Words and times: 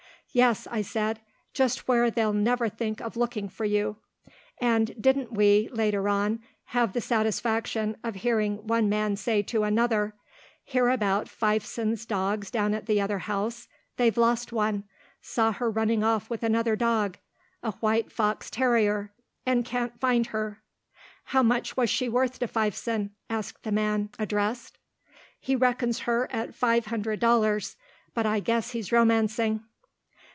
"Yes," 0.33 0.65
I 0.71 0.81
said, 0.81 1.19
"just 1.53 1.89
where 1.89 2.09
they'll 2.09 2.31
never 2.31 2.69
think 2.69 3.01
of 3.01 3.17
looking 3.17 3.49
for 3.49 3.65
you," 3.65 3.97
and 4.61 4.95
didn't 4.97 5.33
we, 5.33 5.67
later 5.73 6.07
on, 6.07 6.41
have 6.67 6.93
the 6.93 7.01
satisfaction 7.01 7.97
of 8.01 8.15
hearing 8.15 8.65
one 8.65 8.87
man 8.87 9.17
say 9.17 9.41
to 9.41 9.63
another, 9.63 10.13
"Hear 10.63 10.87
about 10.87 11.27
Fifeson's 11.27 12.05
dogs 12.05 12.49
down 12.49 12.73
at 12.73 12.85
the 12.85 13.01
other 13.01 13.17
house? 13.19 13.67
they've 13.97 14.15
lost 14.15 14.53
one 14.53 14.85
saw 15.21 15.51
her 15.51 15.69
running 15.69 16.01
off 16.01 16.29
with 16.29 16.43
another 16.43 16.77
dog 16.77 17.17
a 17.61 17.73
white 17.81 18.09
fox 18.09 18.49
terrier, 18.49 19.11
and 19.45 19.65
can't 19.65 19.99
find 19.99 20.27
her." 20.27 20.61
"How 21.25 21.43
much 21.43 21.75
was 21.75 21.89
she 21.89 22.07
worth 22.07 22.39
to 22.39 22.47
Fifeson?" 22.47 23.09
asked 23.29 23.63
the 23.63 23.71
man 23.73 24.07
addressed. 24.17 24.77
"He 25.41 25.57
reckons 25.57 25.99
her 26.07 26.31
at 26.31 26.55
five 26.55 26.85
hundred 26.85 27.19
dollars, 27.19 27.75
but 28.13 28.25
I 28.25 28.39
guess 28.39 28.71
he's 28.71 28.93
romancing." 28.93 29.65